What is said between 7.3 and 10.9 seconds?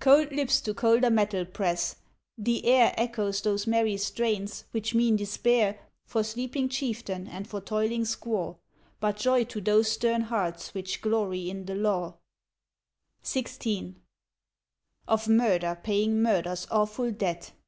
for toiling squaw, But joy to those stern hearts